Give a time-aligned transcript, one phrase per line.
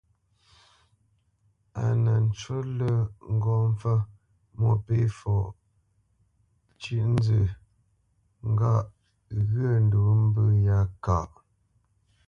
[1.83, 2.95] A nə ncú lə́
[3.33, 3.97] ŋgó mpfə́
[4.57, 5.35] Mwôpéfɔ
[6.81, 7.41] cʉ́ʼnzə
[8.51, 8.85] ŋgâʼ
[9.49, 11.31] ghyə̂ ndǔ mbə̂ yá káʼ.